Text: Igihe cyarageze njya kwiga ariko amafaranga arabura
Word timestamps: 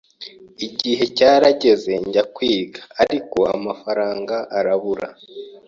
Igihe 0.67 1.03
cyarageze 1.17 1.91
njya 2.05 2.23
kwiga 2.35 2.81
ariko 3.01 3.37
amafaranga 3.55 4.35
arabura 4.57 5.07